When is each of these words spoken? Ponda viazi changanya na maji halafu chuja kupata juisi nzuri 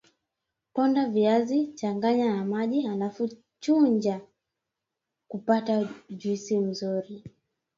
Ponda 0.73 1.05
viazi 1.09 1.67
changanya 1.73 2.35
na 2.35 2.45
maji 2.45 2.81
halafu 2.81 3.29
chuja 3.59 4.21
kupata 5.27 5.89
juisi 6.17 6.57
nzuri 6.57 7.23